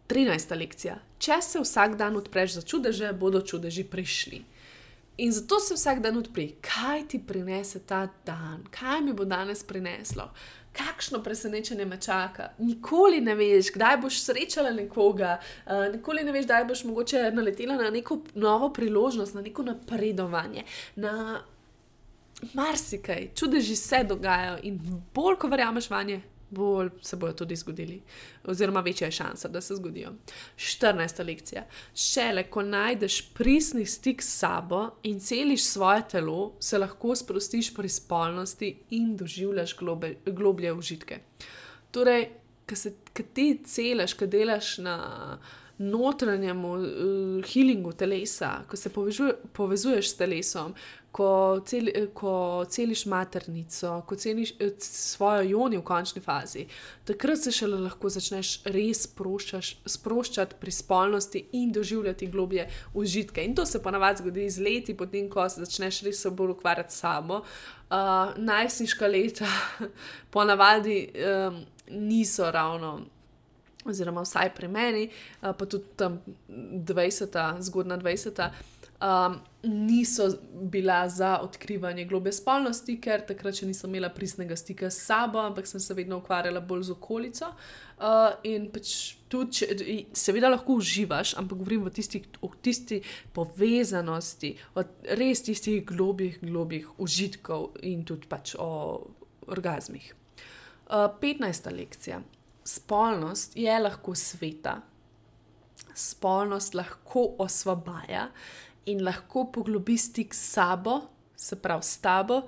[0.08, 0.56] 13.
[0.58, 0.98] lekcija.
[1.20, 4.44] Če se vsak dan odpreš za čudeže, bodo čudeži prišli.
[5.18, 9.64] In zato se vsak dan odpri, kaj ti prinese ta dan, kaj mi bo danes
[9.64, 10.30] prineslo,
[10.78, 12.52] kakšno presenečenje me čaka.
[12.60, 17.76] Nikoli ne veš, kdaj boš srečala nekoga, uh, nikoli ne veš, kdaj boš mogoče naletela
[17.76, 20.64] na neko novo priložnost, na neko napredovanje.
[20.96, 21.42] Na
[22.54, 24.80] marsikaj, čudeži se dogajajo in
[25.14, 28.02] bolj, ko verjameš vanje, bolj se bodo tudi zgodili,
[28.46, 30.14] oziroma večja je šansa, da se zgodijo.
[30.56, 31.26] 14.
[31.26, 31.66] lekcija.
[31.96, 37.90] Šele ko najdeš pristni stik s sabo in celiš svoje telo, se lahko sprostiš pri
[37.90, 41.20] spolnosti in doživljaš globe, globlje užitke.
[41.92, 42.30] Torej,
[43.14, 44.98] ki ti celiš, ki delaš na
[45.78, 46.80] notranjem uh,
[47.46, 50.74] healingu telesa, ko se povežuje, povezuješ s telesom,
[51.18, 56.68] ko, celi, ko celiš maternico, ko celiš eh, svojo joni v končni fazi,
[57.06, 63.46] takrat se šele lahko začneš res sproščati pri spolnosti in doživljati globje užitke.
[63.46, 67.02] In to se ponavadi zgodi z leti, potem ko se začneš res bolj ukvarjati s
[67.02, 67.42] sabo.
[67.90, 69.50] Uh, najstniška leta
[70.34, 73.00] ponavadi um, niso ravno
[73.90, 78.50] oziroma vsaj pri meni, uh, pa tudi tam 20, zgodna 20.
[79.02, 85.04] Um, niso bila za odkrivanje globe spolnosti, ker takrat še nisem imela pristnega stika s
[85.06, 87.52] sabo, ampak sem se vedno ukvarjala bolj z okolico.
[88.02, 88.94] Uh, in pač
[89.30, 92.98] tudi, če, seveda, lahko uživaš, ampak govorim o tisti, o tisti
[93.38, 94.86] povezanosti, o
[95.20, 98.72] res tistih globih, globih užitkov in tudi pač o
[99.46, 100.10] orgasmih.
[100.90, 101.70] Uh, 15.
[101.78, 102.24] lekcija
[102.68, 104.82] spolnost je lahko sveta,
[105.96, 108.28] spolnost lahko osvobaja
[108.86, 111.02] in lahko poglobi stik s sabo,
[111.36, 112.42] se pravi s tabo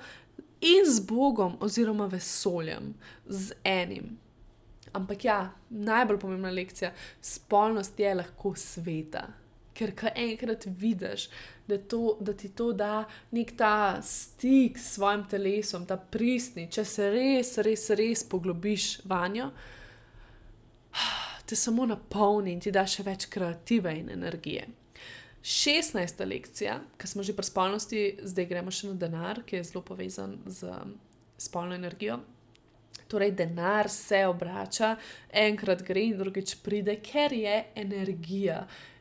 [0.61, 2.93] in z Bogom oziroma vesoljem,
[3.25, 4.17] z enim.
[4.93, 9.27] Ampak ja, najbolj pomembna lekcija, spolnost je lahko sveta.
[9.73, 11.29] Ker kaj enkrat vidiš,
[11.67, 16.83] da, to, da ti to da nek ta stik s svojim telesom, ta pristni, če
[16.85, 19.51] se res, res, res poglobiš vanjo,
[21.45, 24.67] te samo napolni in ti da še več kreative in energije.
[25.41, 26.25] 16.
[26.27, 30.35] lekcija, ki smo že pri spolnosti, zdaj gremo še na denar, ki je zelo povezan
[30.45, 30.67] z
[31.39, 32.19] spolno energijo.
[33.09, 34.91] Torej, denar se obrača,
[35.31, 38.59] enkrat gre in drugič pride, ker je energija.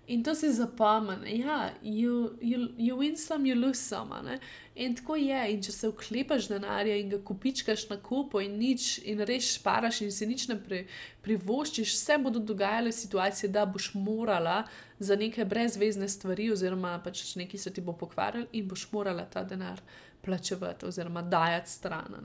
[0.08, 4.22] In to si zapomni, ja, you, you, you win some, you lose some.
[4.24, 4.38] Ne?
[4.74, 5.40] In tako je.
[5.52, 10.00] In če se vklepaš denarja in ga kupičkaš na kupo in nič, in res šparaš
[10.06, 10.86] in si nič ne pri,
[11.26, 14.62] privoščiš, se bodo dogajale situacije, da boš morala
[14.98, 19.44] za neke brezvezne stvari, oziroma pač nekaj se ti bo pokvaril in boš morala ta
[19.44, 19.84] denar
[20.24, 22.16] plačevati oziroma dajati stran.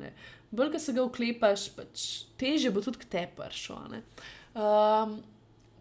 [0.51, 2.07] Bolj, ko se ga vklepaš, pač
[2.39, 3.83] teže bo tudi k tebi prišlo.
[4.53, 5.19] Um,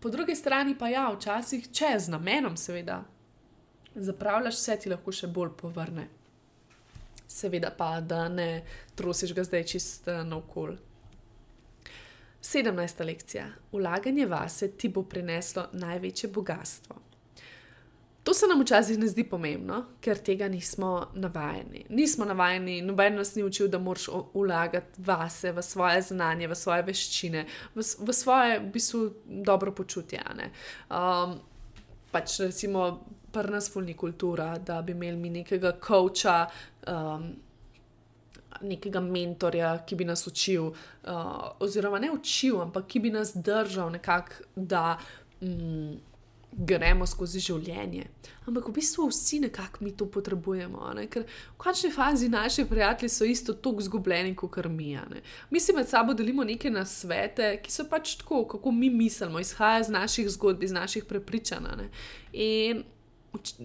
[0.02, 3.04] Po drugi strani pa ja, včasih, če z namenom, seveda,
[3.94, 6.08] zapravljaš vse, ti lahko še bolj povrne.
[7.30, 8.64] Seveda pa, da ne
[8.98, 10.74] trosiš ga zdaj čist na okol.
[12.42, 13.04] 17.
[13.06, 13.46] lekcija.
[13.78, 16.98] Ulaganje vase ti bo prineslo največje bogatstvo.
[18.22, 21.86] To se nam včasih ne zdi pomembno, ker tega nismo navajeni.
[21.88, 26.82] Nismo navajeni, noben nas ni učil, da moraš vlagati vase, v svoje znanje, v svoje
[26.86, 30.22] veščine, v, v svoje, v bistvu, dobro počutje.
[30.90, 31.40] Um,
[32.12, 33.00] pač recimo,
[33.32, 36.46] pri nas fulni kultura, da bi imeli mi nekega coacha.
[36.86, 37.32] Um,
[38.62, 43.88] Nekega mentorja, ki bi nas učil, uh, oziroma ne učil, ampak ki bi nas držal
[43.90, 44.98] nekako, da
[45.40, 46.11] mm,
[46.52, 48.06] gremo skozi življenje.
[48.46, 51.06] Ampak v bistvu vsi nekako mi to potrebujemo, ne?
[51.10, 54.92] ker v končni fazi naši prijatelji so isto tako izgubljeni kot mi.
[55.50, 59.80] Mi si med sabo delimo neke nasvete, ki so pač tako, kako mi mislimo, izhaja
[59.80, 61.88] iz naših zgodb, iz naših prepričanj.
[62.32, 62.84] In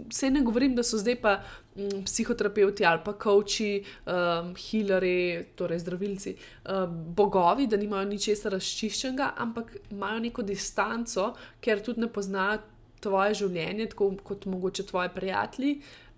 [0.09, 1.33] vse ne govorim, da so zdaj pa
[1.75, 6.35] m, psihoterapeuti ali pa koči, um, healeri, torej zdravilci,
[6.69, 12.61] um, bogovi, da nimajo ničesar razčiščenega, ampak imajo neko distanco, ker tudi ne poznajo
[13.03, 15.73] tvoje življenje, tako kot mogoče tvoji prijatelji,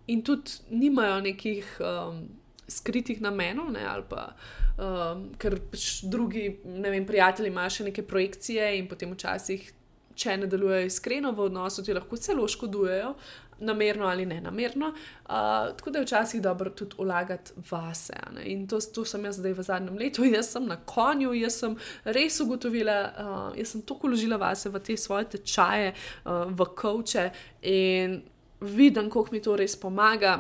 [0.10, 2.24] in tudi nimajo nekih um,
[2.70, 4.30] skritih namenov, ne, ali pa
[4.78, 9.76] um, ker pač drugi, ne vem, prijatelji imajo še neke projekcije in potem včasih.
[10.20, 13.14] Če ne delujejo iskreno v odnosu, ti lahko celo škodujejo,
[13.60, 14.88] namerno ali ne namerno.
[14.88, 15.32] Uh,
[15.78, 18.14] tako da je včasih dobro tudi vlagati vase.
[18.44, 21.76] In to, to sem jaz zdaj v zadnjem letu, jaz sem na konju, jaz sem
[22.04, 25.94] res ugotovila, uh, jaz sem toliko vložila vase v te svoje tečaje,
[26.26, 27.30] uh, v koče
[27.62, 28.22] in
[28.62, 30.40] vidim, koliko mi to res pomaga.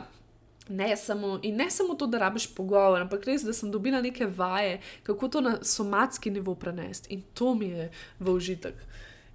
[0.70, 4.28] Ne samo, in ne samo to, da rabiš pogovor, ampak res, da sem dobila neke
[4.38, 8.76] vaje, kako to na somatski nivo prenesti in to mi je v užitek.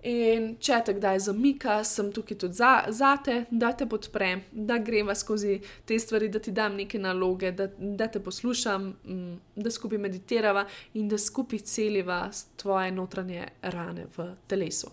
[0.04, 4.76] In če te kdaj zamika, sem tukaj tudi za, za te, da te podprem, da
[4.84, 5.54] greva skozi
[5.88, 10.66] te stvari, da ti dam neke naloge, da, da te poslušam, mm, da skupaj meditirava
[11.00, 12.18] in da skupaj celiva
[12.60, 14.92] tvoje notranje rane v telesu.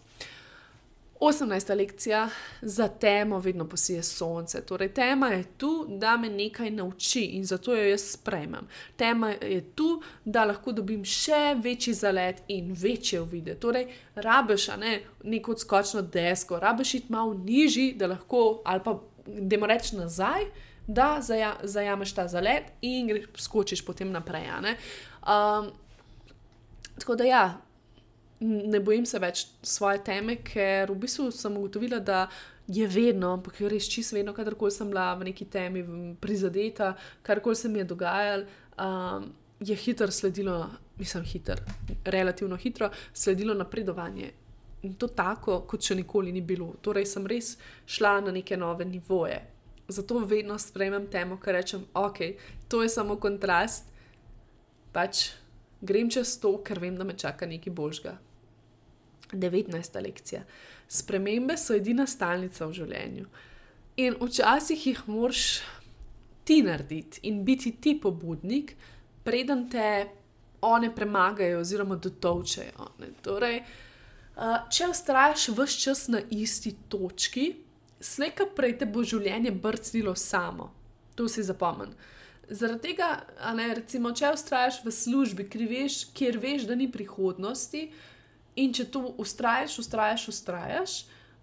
[1.22, 1.76] 18.
[1.76, 2.30] lekcija
[2.62, 4.66] za temo vedno posije sonce.
[4.66, 8.68] Torej, tema je tu, da me nekaj nauči in zato jo jaz sprejmem.
[8.96, 13.56] Tema je tu, da lahko dobim še večji zalet in večje uvide.
[13.56, 19.58] Torej, rabeš ne, neko odskočno desko, rabeš iti malo nižji, da lahko, ali pa da
[19.58, 20.50] mo reč nazaj,
[20.88, 24.50] da zaja, zajameš ta zalet in skočiš potem naprej.
[24.58, 25.70] Um,
[26.98, 27.62] tako da ja
[28.42, 32.26] ne bojim se več svoje teme, ker v bistvu sem ugotovila, da
[32.68, 35.84] je vedno, ampak je res čisto vedno, kadarkoli sem bila v neki temi
[36.22, 38.46] prizadeta, karkoli se mi je dogajalo,
[38.82, 41.56] um, je hitro sledilo, mislim, hitro,
[42.06, 44.32] relativno hitro sledilo napredovanje.
[44.82, 46.72] In to tako, kot še nikoli ni bilo.
[46.82, 47.54] Torej, sem res
[47.86, 49.38] šla na neke nove nivoje.
[49.92, 52.24] Zato vedno sprejmem temo, ker rečem, ok,
[52.72, 53.92] to je samo kontrast,
[54.96, 55.28] pač
[55.82, 58.18] grem čez to, ker vem, da me čaka nekaj božga.
[59.34, 60.02] 19.
[60.04, 60.44] lekcija.
[60.88, 63.28] Spremembe so edina stalnica v življenju.
[64.02, 65.62] In včasih jih moraš
[66.44, 68.76] ti narediti in biti ti pobudnik,
[69.24, 70.08] preden te
[70.62, 72.88] one premagajo oziroma dotovčajo.
[73.26, 73.62] Torej,
[74.72, 77.52] če ustrajaš vse čas na isti točki,
[78.02, 80.72] slejka prej te bo življenje brcnilo samo.
[81.16, 81.94] To si zapomni.
[82.52, 83.10] Zaradi tega,
[83.56, 87.86] ne, recimo, če ustrajaš v službi, veš, kjer veš, da ni prihodnosti,
[88.60, 90.96] In če tu ustraješ, ustraješ, ustraješ,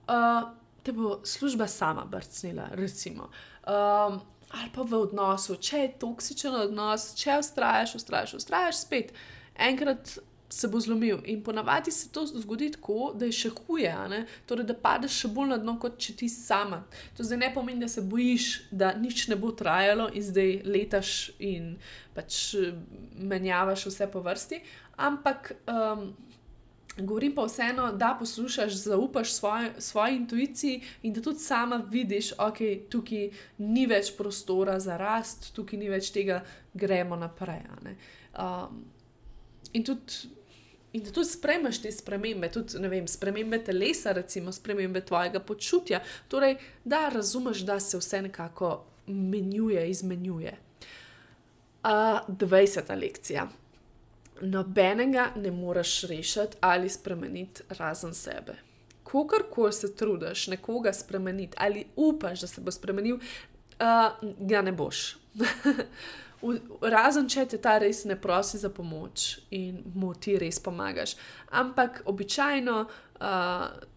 [0.09, 0.51] uh,
[0.85, 3.31] te bo služba sama brcnila, recimo.
[3.64, 9.12] Um, ali pa v odnosu, če je toksičen odnos, če ustraješ, ustraješ, ustraješ, spet
[9.59, 10.18] enkrat
[10.49, 11.18] se bo zlomil.
[11.25, 13.92] In ponavadi se to zgodi tako, da je še huje,
[14.49, 16.83] torej, da padeš še bolj na dno, kot če ti sama.
[17.16, 21.12] To zdaj ne pomeni, da se bojiš, da nič ne bo trajalo in zdaj letaš
[21.38, 21.75] in
[22.16, 22.55] pač
[23.18, 24.62] menjavaš vse po vrsti,
[24.97, 25.53] ampak.
[25.68, 26.11] Um,
[27.01, 32.37] Govorim pa vseeno, da poslušaš, zaupaš svoje, svoji intuiciji in da tudi sama vidiš, da
[32.37, 36.43] okay, tukaj ni več prostora za rast, tukaj ni več tega,
[36.75, 37.63] gremo naprej.
[38.39, 38.83] Um,
[39.73, 40.33] in, tudi,
[40.93, 46.03] in da tudi spremeš te spremembe, tudi vem, spremembe telesa, recimo spremembe tvojega počutja.
[46.29, 48.75] Torej, da razumeš, da se vse nekako
[49.07, 50.57] menjuje, izmenjuje.
[51.79, 53.01] Uh, 20.
[53.01, 53.49] lekcija
[54.42, 58.55] nobenega ne moreš rešiti ali spremeniti razen sebe.
[59.03, 65.16] Kogarkoli se trudiš nekoga spremeniti ali upaš, da se bo spremenil, uh, ga ne boš.
[66.83, 71.16] razen če te ta res ne prosi za pomoč in mu ti res pomagaš.
[71.51, 72.85] Ampak običajno.
[73.20, 73.96] Uh,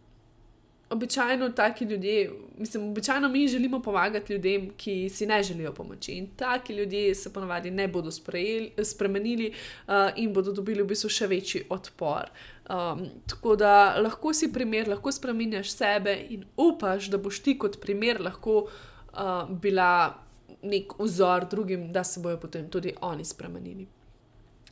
[0.91, 6.11] običajno taki ljudje, mislim, običajno mi želimo pomagati ljudem, ki si ne želijo pomoči.
[6.11, 9.53] In taki ljudje se ponavadi ne bodo sprejeli, spremenili
[9.87, 12.29] uh, in bodo dobili v bistvu še večji odpor.
[12.69, 17.79] Um, tako da lahko si primer, lahko spremenjaš sebe in upaš, da boš ti kot
[17.81, 20.13] primer lahko uh, bila
[20.61, 23.87] nek vzor drugim, da se bodo potem tudi oni spremenili.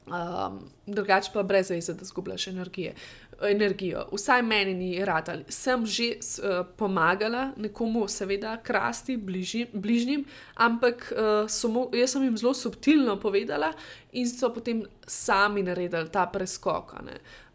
[0.10, 2.94] Um, drugače pa brez veze, da zgubljaš energije.
[3.42, 4.08] Energijo.
[4.12, 5.30] Vsaj meni ni rad.
[5.50, 10.26] Sem že uh, pomagala nekomu, seveda, krasti bližnjim, bližnjim
[10.56, 13.74] ampak uh, mo, jaz sem jim zelo subtilno povedala
[14.12, 16.96] in so potem sami naredili ta preskok.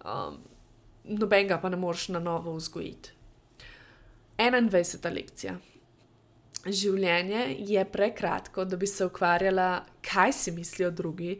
[0.04, 0.40] Um,
[1.04, 3.12] Noben ga pa ne moreš na novo vzgojiti.
[4.38, 5.14] 21.
[5.14, 5.58] lekcija.
[6.64, 11.36] Življenje je prekratko, da bi se ukvarjala, kaj si mislijo drugi.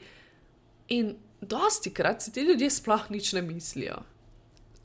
[0.92, 4.02] In dosti krat si ti ljudje sploh nič ne mislijo.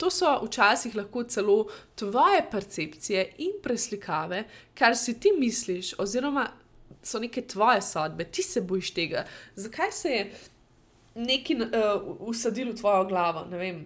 [0.00, 6.46] To so včasih lahko celo tvoje percepcije in preslikave, kar si ti misliš, oziroma
[7.02, 9.24] so neke tvoje sodbe, ti se bojiš tega.
[9.56, 10.32] Zakaj se je
[11.14, 13.44] nekaj uh, usadilo v tvojo glavo?
[13.50, 13.80] Ne vem.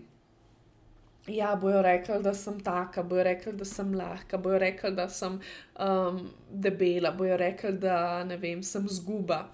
[1.26, 5.38] Ja, bojo rekli, da sem taka, bojo rekli, da sem lahka, bojo rekli, da sem
[5.80, 6.18] um,
[6.50, 9.46] debela, bojo rekli, da vem, sem zguba.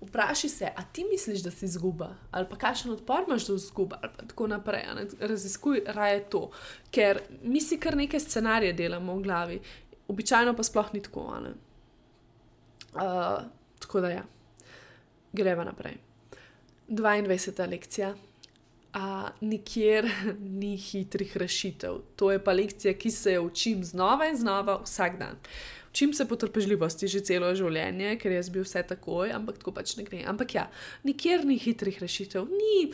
[0.00, 3.96] Vprašaj se, a ti misliš, da si izguba, ali pa kakšen odpor imaš do izgube,
[4.02, 4.84] ali pa tako naprej.
[5.20, 6.50] Raziskuj raje to,
[6.90, 9.60] ker mi si kar neke scenarije delamo v glavi,
[10.08, 11.26] običajno pa sploh ni tako.
[12.94, 13.42] Uh,
[13.78, 14.24] tako da ja,
[15.32, 15.96] greva naprej.
[16.88, 17.70] 22.
[17.70, 18.14] lekcija.
[18.94, 20.08] Uh, nikjer
[20.38, 22.00] ni hitrih rešitev.
[22.16, 25.36] To je pa lekcija, ki se jo učim znova in znova vsak dan.
[25.36, 29.96] Uh, Učim se potrpežljivosti že celo življenje, ker jaz bi vse takoj, ampak tako pač
[29.98, 30.22] ne gre.
[30.30, 30.68] Ampak ja,
[31.04, 32.92] nikjer ni hitrih rešitev, ni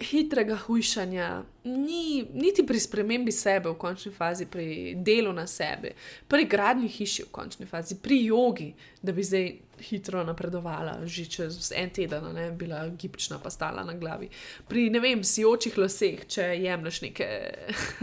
[0.00, 5.94] hitrega hujšanja, ni niti pri spremembi sebe v končni fazi, pri delu na sebi,
[6.28, 11.72] pri gradni hiši v končni fazi, pri jogi, da bi zdaj hitro napredovala, že čez
[11.74, 14.28] en teden, ne bila gibčna, pa stala na glavi.
[14.68, 17.28] Pri ne vem, sijočih laseh, če jemliš neke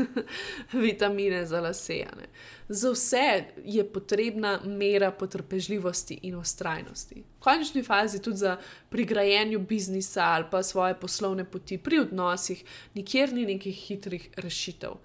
[0.85, 2.03] vitamine za lase.
[2.17, 2.27] Ne.
[2.71, 7.23] Za vse je potrebna mera potrpežljivosti in ustrajnosti.
[7.39, 8.57] V končni fazi tudi za
[8.89, 14.99] prigrajenju biznisa ali pa svoje poslovne poti, pri odnosih, nikjer ni nekih hitrih rešitev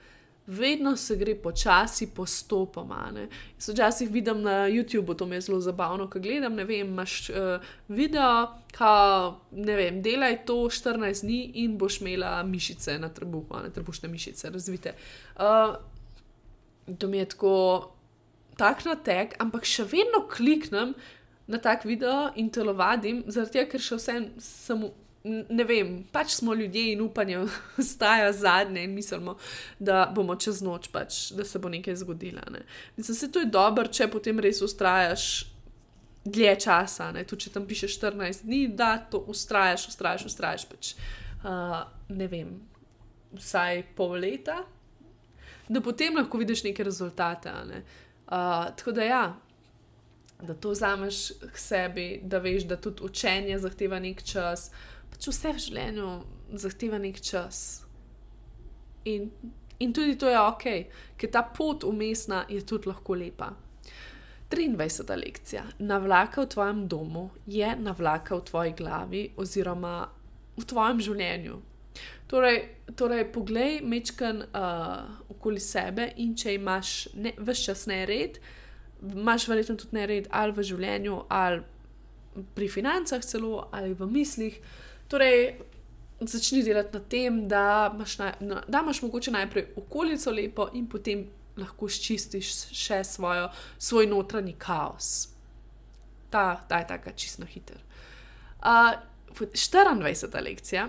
[0.46, 3.12] vedno se gre počasi, postopoma.
[3.58, 7.60] Včasih vidim na YouTubu, to mi je zelo zabavno, ko gledam, ne vem, imaš uh,
[7.88, 13.70] video, ka, ne vem, delaj to 14 dni in boš imela mišice na trebuhu, ne
[13.70, 14.94] trebušne mišice, razvite.
[15.36, 15.76] Uh,
[16.98, 17.92] to mi je tako,
[18.56, 20.94] tak na tek, ampak še vedno kliknem
[21.46, 24.86] na tak video in telovadim, zaradi tega, ker še vsem sem
[25.48, 27.38] ne vem, pač smo ljudje in upanje
[27.82, 29.36] ostaja zadnje in mislimo,
[29.78, 32.42] da bomo čez noč, pač, da se bo nekaj zgodilo.
[32.50, 32.62] Ne.
[32.96, 35.46] Mislim, da je to dobro, če potem res ustrajaš
[36.24, 37.10] dlje časa.
[37.24, 40.66] Tudi če tam pišeš 14 dni, da to ustrajaš, ustrajaš, ustrajaš.
[40.70, 40.94] Pač,
[41.42, 42.56] uh, ne vem,
[43.36, 44.62] vsaj pol leta,
[45.68, 47.52] da potem lahko vidiš neke rezultate.
[47.70, 47.82] Ne.
[48.26, 49.24] Uh, tako da ja.
[50.36, 55.30] Da to vzameš k sebi, da veš, da tudi učenje zahteva nek čas, uh, pač
[55.32, 56.08] vse v življenju
[56.60, 57.82] zahteva nek čas.
[59.08, 59.30] In,
[59.80, 60.66] in tudi to je ok,
[61.16, 63.54] ker ta pot umestna je tudi lahko lepa.
[64.50, 65.16] 23.
[65.18, 65.64] lekcija.
[65.78, 70.04] Navlaka v tvojem domu je navlaka v tvoji glavi oziroma
[70.56, 71.56] v tvojem življenju.
[72.30, 72.60] Torej,
[72.98, 78.38] torej poglej, mečkan uh, okoli sebe in če imaš vse čas nered,
[79.02, 84.60] imaš verjetno tudi nered ali v življenju, ali pri financah, celo ali v mislih.
[85.08, 85.58] Torej,
[86.20, 91.26] začni delati na tem, da imaš, na, da imaš mogoče najprej okolico lepo in potem
[91.56, 95.28] lahko ščistiš še svojo, svoj notranji kaos.
[96.30, 97.78] Ta, ta je tako čisto hiter.
[98.60, 98.96] Uh,
[99.36, 100.42] 24.
[100.42, 100.88] lekcija.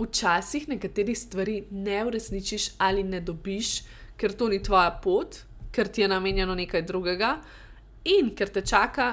[0.00, 3.82] Včasih nekaterih stvari ne uresničiš ali ne dobiš,
[4.16, 7.36] ker to ni tvoja pot, ker ti je namenjeno nekaj drugega
[8.04, 9.12] in ker te čaka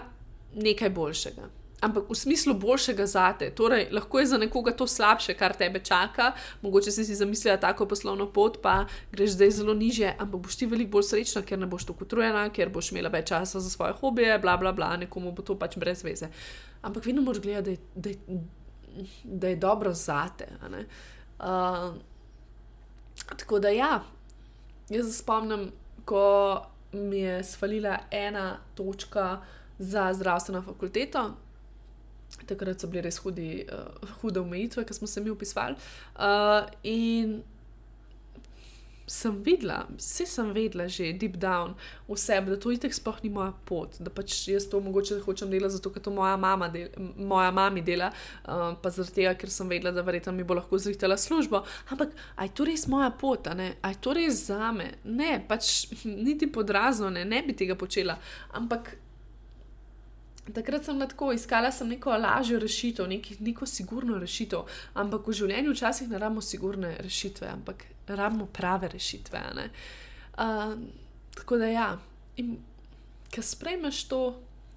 [0.56, 3.50] nekaj boljšega ampak v smislu boljšega zate.
[3.54, 6.32] Torej, lahko je za nekoga to slabše, kar tebe čaka.
[6.62, 10.66] Mogoče si si zamislila tako poslovno pot, pa greš zdaj zelo niže, ampak boš ti
[10.66, 13.94] veliko bolj srečna, ker ne boš tako utrujena, ker boš imela več časa za svoje
[14.02, 16.32] hobije, bla, bla, bla, nekomu bo to pač brez veze.
[16.82, 18.42] Ampak vedno moraš gledati, da, da,
[19.24, 20.50] da je dobro zate.
[21.38, 21.94] Uh,
[23.38, 24.02] tako da ja,
[24.90, 25.70] jaz se spomnim,
[26.06, 29.42] ko mi je svalila ena točka
[29.78, 31.36] za zdravstveno fakulteto,
[32.45, 35.78] takrat so bile res hudi, uh, hude omejitve, ki smo se mi upisvali.
[36.15, 37.39] Uh, in
[39.08, 41.76] sem videla, vse sem vedela, že deep down
[42.10, 45.52] v sebi, da to itek sploh ni moja pot, da pač jaz to mogoče hočem
[45.52, 48.12] delati zato, ker to moja mama, del, moja mama dela,
[48.43, 51.63] uh, pa zaradi tega, ker sem vedela, da verjetno mi bo lahko zrihtela službo.
[51.95, 54.91] Ampak aj to res moja pot, aj to res za me.
[55.08, 55.88] Ne, pač
[56.28, 58.19] niti podrazno ne, ne bi tega počela.
[58.60, 58.91] Ampak
[60.53, 64.63] Takrat sem lahko iskala sem neko lažjo rešitev, nek, neko sigurno rešitev,
[64.95, 69.43] ampak v življenju včasih ne rabimo sigurne rešitve, ampak rabimo prave rešitve.
[70.38, 70.75] Uh,
[71.36, 71.88] tako da ja,
[72.38, 72.57] in
[73.33, 74.21] ki sprejmeš to,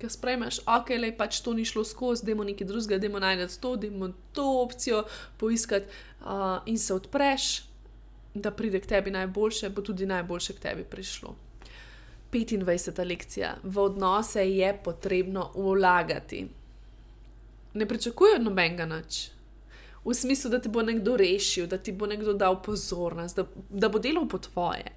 [0.00, 3.26] ki sprejmeš, ok, le pač to ni šlo skozi, da imamo nekaj drugega, da imamo
[3.26, 5.04] najti to, da imamo to opcijo
[5.36, 5.86] poiskati
[6.24, 7.50] uh, in se odpreš,
[8.34, 11.34] da pride k tebi najboljše, bo tudi najboljše k tebi prišlo.
[12.32, 13.04] 25.
[13.06, 13.56] lekcija.
[13.62, 16.48] V odnose je potrebno vlagati.
[17.74, 19.30] Ne pričakujejo nobenega nič.
[20.04, 23.88] V smislu, da ti bo nekdo rešil, da ti bo nekdo dal pozornost, da, da
[23.88, 24.92] bo delal po tvoje.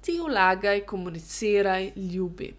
[0.00, 2.54] Ti vlagaj, komuniciraj, ljubi.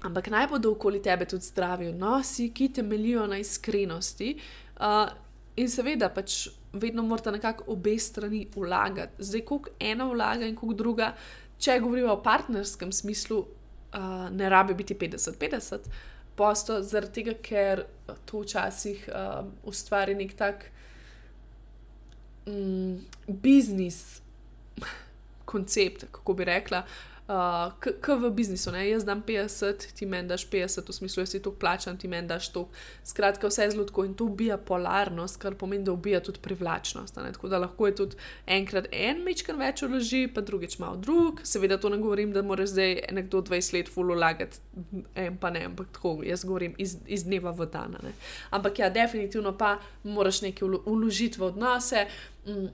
[0.00, 4.36] Ampak naj bodo okoli tebe tudi zdravi odnosi, ki temeljijo na iskrenosti.
[4.80, 5.10] Uh,
[5.56, 9.24] in seveda, pač vedno morate nekako obe strani vlagati.
[9.24, 11.12] Zdaj, koliko ena vlaga in koliko druga,
[11.60, 15.90] če govorimo o partnerskem smislu, uh, ne rabi biti 50-50,
[16.36, 17.84] posto zaradi tega, ker
[18.28, 20.70] to včasih uh, ustvari nek tak
[22.48, 24.20] um, biznis
[25.44, 26.84] koncept, kako bi rekla,
[27.30, 28.72] uh, kot v biznisu.
[28.74, 28.84] Ne?
[28.88, 32.28] Jaz dam 50, ti meni daš 50, v smislu, jaz si to plačam, ti meni
[32.28, 32.66] daš to.
[33.06, 37.16] Skratka, vse je zelo tako in to ubija polarnost, kar pomeni, da ubija tudi privlačnost.
[37.16, 37.32] Ne?
[37.32, 38.16] Tako da lahko je tudi
[38.46, 41.44] enkrat en mečkar več uloži, pa drugič malo drug.
[41.44, 44.58] Seveda to ne govorim, da mora zdaj nekdo 20 let full ulagati,
[45.14, 47.96] en pa ne, ampak tako jaz govorim iz, iz dneva v dan.
[48.50, 52.06] Ampak ja, definitivno pa moraš nekaj uložiti v odnose.
[52.46, 52.70] Mm,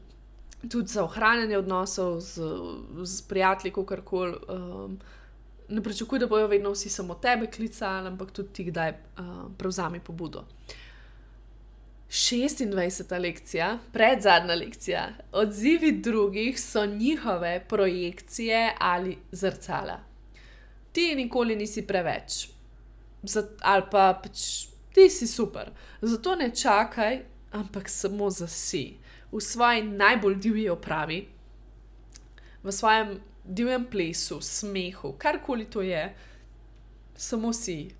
[0.68, 2.42] tudi za ohranjanje odnosov z,
[3.02, 4.36] z prijatelji, kako koli.
[4.48, 4.98] Um,
[5.68, 10.00] ne pričakuj, da bojo vedno vsi samo tebe klicali, ampak tudi ti, kdaj uh, prevzami
[10.00, 10.44] pobudo.
[12.08, 13.20] 26.
[13.20, 15.08] lekcija, predzadnja lekcija.
[15.32, 20.00] Odzivi drugih so njihove projekcije ali zrcala.
[20.92, 22.48] Ti nikoli nisi preveč,
[23.22, 25.70] Zat, ali pa pač ti si super.
[26.02, 27.20] Zato ne čakaj,
[27.52, 28.96] ampak samo za si,
[29.36, 31.18] v svoji najbolj divji opravi,
[32.62, 36.14] v svojem divjem plesu, smehu, karkoli to je,
[37.16, 37.90] samo si.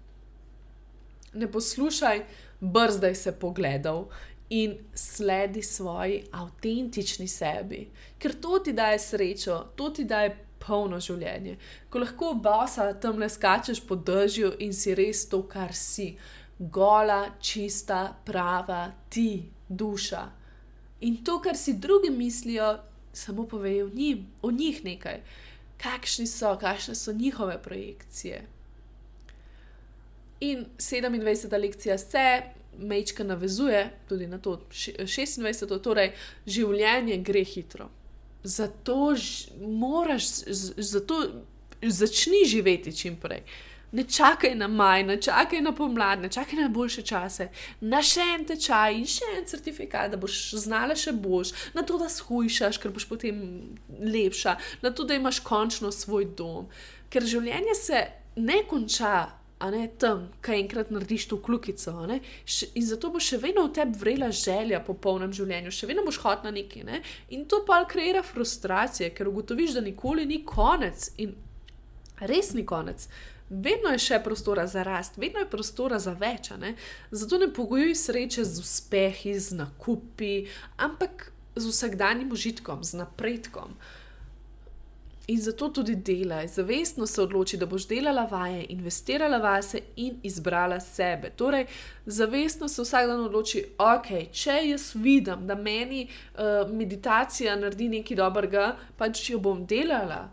[1.34, 2.24] Ne poslušaj,
[2.60, 4.08] brzdaj se pogledal
[4.48, 11.56] in sledi svoji avtentični sebi, ker to ti daje srečo, to ti daje polno življenje.
[11.90, 16.14] Ko lahko bosa tam le skačeš po držju in si res to, kar si,
[16.58, 20.24] gola, čista, prava, ti, duša.
[21.00, 22.78] In to, kar si drugi mislijo,
[23.12, 25.20] samo povejo njim, o njih nekaj,
[25.76, 28.42] kakšni so, kakšne so njihove projekcije.
[30.40, 31.60] In 27.
[31.60, 32.42] lekcija se
[32.78, 35.80] mečka navezuje tudi na to 26.
[35.80, 36.12] torej
[36.46, 37.88] življenje gre hitro.
[38.44, 39.14] Zato
[39.60, 40.24] moraš,
[40.76, 41.22] zato
[41.82, 43.42] začni živeti čim prej.
[43.92, 47.48] Ne čakaj na maj, ne čakaj na pomlad, ne čakaj na boljše čase,
[47.80, 51.98] na še en tečaj in še en certifikat, da boš znala še boš, na to,
[52.00, 53.38] da shujšaš, ker boš potem
[53.88, 56.66] lepša, na to, da imaš končno svoj dom.
[57.10, 58.06] Ker življenje se
[58.36, 59.16] ne konča.
[59.56, 61.94] A ne tam, kaj enkrat narediš to kljukico.
[62.04, 66.18] In zato bo še vedno v tebi vrela želja po polnem življenju, še vedno boš
[66.20, 66.82] hodila nekaj.
[66.84, 67.00] Ne?
[67.32, 71.32] In to pa kreira frustracije, ker ugotoviš, da nikoli ni konec in
[72.20, 73.08] res ni konec
[73.50, 76.50] vedno je še prostora za rast, vedno je prostora za več.
[76.58, 76.74] Ne?
[77.10, 83.78] Zato ne pogojuj sreče z uspehi, z nakupi, ampak z vsakdanjim užitkom, z napredkom.
[85.26, 90.78] In zato tudi delaj, zavestno se odloči, da boš delala vaje, investirala vase in izbrala
[90.80, 91.32] sebe.
[91.34, 91.66] Torej,
[92.06, 98.16] zavestno se vsak dan odloči, ok, če jaz vidim, da meni uh, meditacija naredi nekaj
[98.22, 100.28] dobrega, pač jo bom delala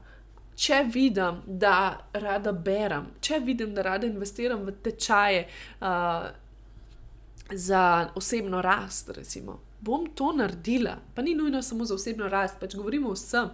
[0.55, 1.75] če vidim, da
[2.13, 5.45] rada berem, če vidim, da rada investiram v tečaje
[5.81, 6.29] uh,
[7.53, 7.83] za
[8.15, 10.97] osebno rast, recimo, bom to naredila.
[11.15, 13.51] Pa ni nujno samo za osebno rast, pač govorimo vsem.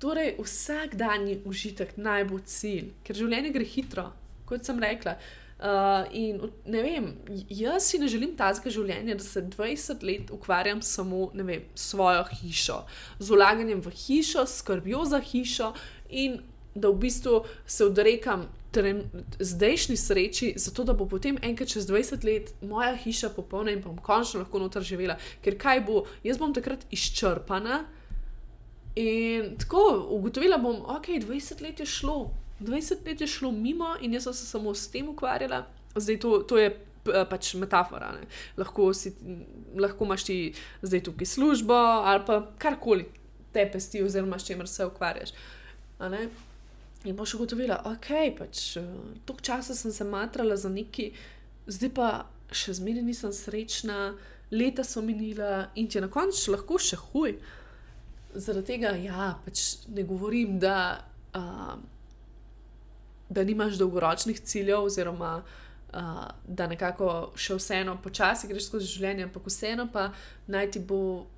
[0.00, 4.08] Torej, vsak dan je užitek najbolj cilj, ker življenje gre hitro,
[4.48, 5.18] kot sem rekla.
[5.60, 6.38] Uh, in
[6.72, 7.10] ne vem,
[7.52, 12.78] jaz si ne želim tazga življenja, da se 20 let ukvarjam samo s svojo hišo,
[13.18, 15.74] z ulaganjem v hišo, skrbjo za hišo
[16.10, 16.40] in
[16.74, 18.48] da v bistvu se odrekam
[19.38, 23.98] zdajšnji sreči, zato da bo potem enkrat čez 20 let moja hiša popolna in bom
[23.98, 25.16] končno lahko noter živela.
[25.42, 27.84] Ker kaj bo, jaz bom takrat izčrpana.
[28.96, 32.30] In tako ugotovila bom, ok, 20 let je šlo,
[32.60, 35.64] 20 let je šlo mimo in jaz sem se samo s tem ukvarjala.
[35.96, 36.70] Zdaj to, to je
[37.30, 38.12] pač metafora.
[38.56, 39.14] Lahko, si,
[39.74, 40.36] lahko imaš ti
[40.82, 43.08] zdaj tukaj službo ali pa karkoli
[43.52, 45.32] te pesti, oziroma s čimer se ukvarjaš.
[47.04, 48.84] In boš ugotovila, da okay, pač, uh,
[49.24, 51.10] toliko časa sem se matrala za neki,
[51.66, 52.08] zdaj pa
[52.52, 54.12] še zmeraj nisem srečna,
[54.52, 57.38] leta so minila in ti je na koncu lahko še huj.
[58.34, 61.00] Zaradi tega, ja, pač ne govorim, da,
[61.36, 61.74] uh,
[63.30, 69.48] da nimaš dolgoročnih ciljev, oziroma uh, da nekako še vseeno počasi greš skozi življenje, ampak
[69.48, 70.10] vseeno pa
[70.52, 71.30] naj ti bo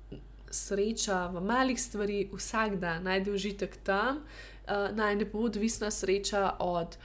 [0.53, 6.55] sreča v malih stvarih, vsak dan najdi užitek tam uh, naj ne bo odvisna sreča
[6.59, 6.97] od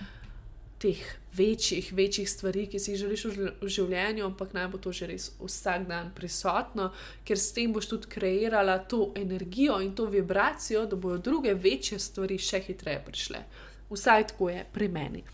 [0.79, 0.99] teh
[1.35, 5.31] večjih, večjih stvari, ki si jih želiš v, življenju, ampak naj bo to že res
[5.41, 6.93] vsak dan prisotno,
[7.27, 11.99] ker s tem boš tudi kreirala to energijo in to vibracijo, da bodo druge večje
[11.99, 13.43] stvari še hitreje prišle.
[13.91, 15.25] Vsaj tako je pri meni.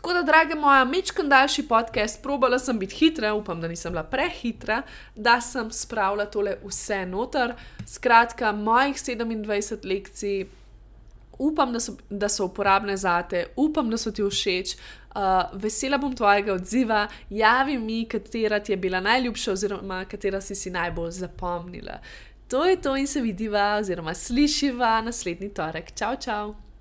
[0.00, 4.06] Tako da, drage moja, mečkam daljši podcast, probala sem biti hitra, upam, da nisem bila
[4.08, 4.82] prehitra,
[5.14, 7.52] da sem spravila tole vse noter.
[7.86, 10.46] Skratka, mojih 27 lekcij
[11.40, 14.76] upam, da so, da so uporabne za te, upam, da so ti všeč.
[15.10, 20.54] Uh, vesela bom tvojega odziva, javi mi, katera ti je bila najljubša, oziroma katera si
[20.54, 21.98] si najbolj zapomnila.
[22.48, 25.94] To je to in se vidiva, oziroma slišiva naslednji torek.
[25.98, 26.69] Čau, čau!